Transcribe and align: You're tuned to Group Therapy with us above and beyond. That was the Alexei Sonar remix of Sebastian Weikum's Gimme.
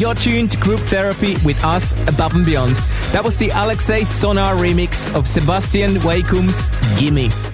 You're 0.00 0.14
tuned 0.14 0.50
to 0.52 0.56
Group 0.56 0.80
Therapy 0.80 1.36
with 1.44 1.62
us 1.62 1.92
above 2.08 2.34
and 2.34 2.46
beyond. 2.46 2.74
That 3.12 3.22
was 3.22 3.36
the 3.36 3.50
Alexei 3.50 4.02
Sonar 4.02 4.54
remix 4.54 5.14
of 5.14 5.28
Sebastian 5.28 5.96
Weikum's 5.96 6.64
Gimme. 6.98 7.28